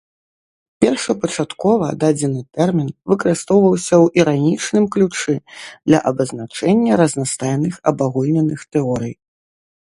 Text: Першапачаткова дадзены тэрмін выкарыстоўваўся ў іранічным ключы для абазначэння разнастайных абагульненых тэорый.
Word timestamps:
Першапачаткова 0.83 1.85
дадзены 2.03 2.41
тэрмін 2.59 2.87
выкарыстоўваўся 3.13 3.93
ў 3.97 4.23
іранічным 4.23 4.85
ключы 4.97 5.35
для 5.91 5.99
абазначэння 6.13 6.99
разнастайных 7.03 7.73
абагульненых 7.93 8.61
тэорый. 8.79 9.13